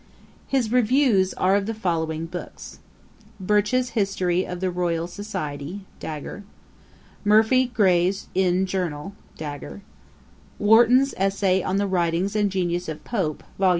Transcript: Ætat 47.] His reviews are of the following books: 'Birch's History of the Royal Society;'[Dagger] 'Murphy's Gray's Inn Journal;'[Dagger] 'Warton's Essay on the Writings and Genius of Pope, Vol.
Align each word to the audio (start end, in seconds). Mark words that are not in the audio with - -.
Ætat 0.01 0.49
47.] 0.49 0.59
His 0.59 0.71
reviews 0.71 1.33
are 1.35 1.55
of 1.55 1.67
the 1.67 1.75
following 1.75 2.25
books: 2.25 2.79
'Birch's 3.39 3.89
History 3.91 4.47
of 4.47 4.59
the 4.59 4.71
Royal 4.71 5.05
Society;'[Dagger] 5.05 6.41
'Murphy's 7.23 7.69
Gray's 7.71 8.25
Inn 8.33 8.65
Journal;'[Dagger] 8.65 9.81
'Warton's 10.57 11.13
Essay 11.17 11.61
on 11.61 11.77
the 11.77 11.85
Writings 11.85 12.35
and 12.35 12.49
Genius 12.51 12.89
of 12.89 13.03
Pope, 13.03 13.43
Vol. 13.59 13.69